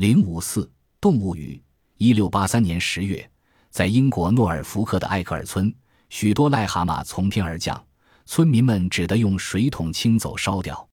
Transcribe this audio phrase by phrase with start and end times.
[0.00, 0.66] 零五四
[0.98, 1.62] 动物语。
[1.98, 3.30] 一六八三年十月，
[3.68, 5.70] 在英国诺尔福克的艾克尔村，
[6.08, 7.78] 许多癞蛤蟆从天而降，
[8.24, 10.88] 村民们只得用水桶清走烧掉。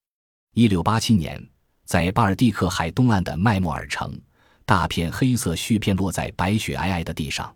[0.55, 1.41] 一六八七年，
[1.85, 4.13] 在巴尔蒂克海东岸的麦莫尔城，
[4.65, 7.55] 大片黑色絮片落在白雪皑皑的地上。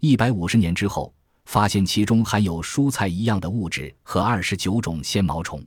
[0.00, 1.14] 一百五十年之后，
[1.46, 5.64] 发现其中含有蔬菜一样的物质和二十九种纤毛虫。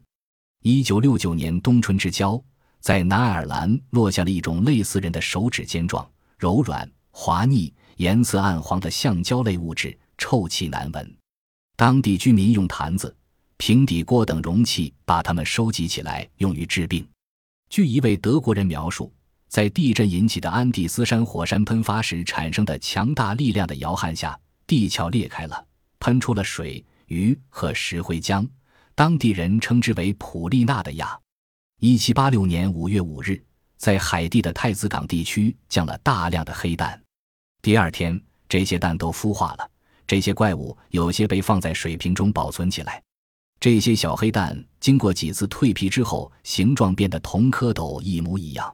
[0.62, 2.40] 一九六九年冬春之交，
[2.86, 6.08] 在南爱尔兰落下了一种类似人的手指尖状、
[6.38, 6.88] 柔软。
[7.10, 11.18] 滑腻、颜色暗黄的橡胶类物质，臭气难闻。
[11.76, 13.16] 当地居民用坛子、
[13.58, 17.04] 平底锅等容器把它们收集起来，用于治病。
[17.72, 19.12] 据一位德国人描述，
[19.48, 25.66] 在地震引起的安第斯山火山喷发时产生的强大力量的摇撼下，地壳裂开了，
[25.98, 28.48] 喷出了水、鱼和石灰浆。
[28.94, 31.20] 当地人称之为普利纳的亚。
[31.82, 33.44] 一七八六年五月五日，
[33.76, 37.00] 在海地的太子港地区降了大量的黑蛋。
[37.62, 39.70] 第二天，这些蛋都孵化了。
[40.08, 43.04] 这些怪物有些被放在水瓶中保存起来。
[43.60, 48.74] 这些小黑蛋经过几次蜕皮之后，形状变得同蝌蚪一模一样。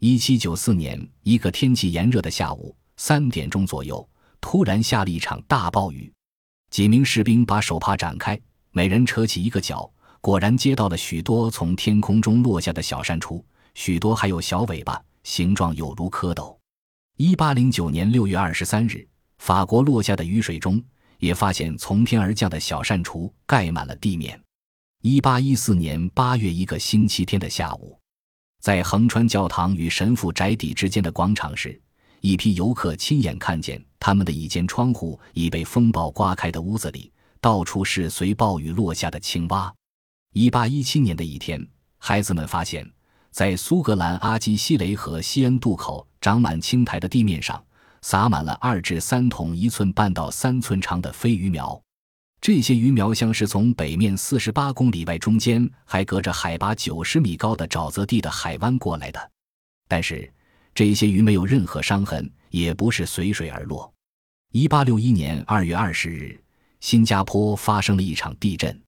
[0.00, 4.08] 一七九四年，一个天气炎热的下午，三点钟左右，
[4.40, 6.10] 突然下了一场大暴雨。
[6.70, 13.42] 几名士兵把手帕展开，每人扯起一个角，果然接到了许多从天空中落下的小山雏，
[13.74, 16.54] 许多还有小尾巴，形状有如蝌蚪。
[17.16, 19.06] 一八零九年六月二十三日，
[19.38, 20.82] 法国落下的雨水中
[21.18, 24.38] 也发现从天而降的小扇雏，盖满了地面。
[25.00, 27.98] 一八一四年八月一个星期天的下午，
[28.60, 31.80] 在横川教堂与神父宅邸之间的广场时，
[32.20, 39.74] 一批游客亲眼看见他们的一间窗户已被风暴刮开的屋子里，到处是随暴雨落下的青蛙。
[40.32, 41.66] 一八一七年的一天，
[41.98, 42.88] 孩子们发现。
[43.32, 47.64] 在苏格兰阿基西雷和西恩渡口长满青苔的地面上，
[48.02, 51.80] 撒满了二至三桶一寸半到三寸长的飞鱼苗。
[52.40, 59.30] 这些鱼苗像是从北面四十八公里外、中间还隔着海拔九十米高的沼泽地的海湾过来的。
[59.88, 60.32] 但是，
[60.74, 63.92] 这些鱼没有任何伤痕，也不是随水而落。
[64.52, 66.40] 一八六一年二月二十日，
[66.80, 68.80] 新加坡发生了一场地震。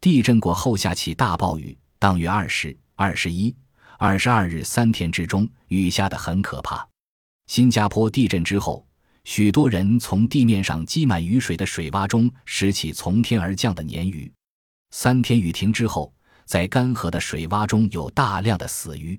[0.00, 3.54] 地震过后下起大暴雨，当月二十二、十一。
[3.98, 6.88] 二十二日三天之中，雨下得很可怕。
[7.48, 8.86] 新加坡地震之后，
[9.24, 14.32] 许多人从地面上积满雨水的水洼中拾起从天而降的鲶鱼。
[14.92, 19.18] 三天雨停之后，在干涸的水洼中有大量的死鱼，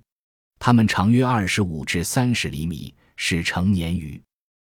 [0.60, 4.22] 它们长约二十五至三十厘米，是成年鱼。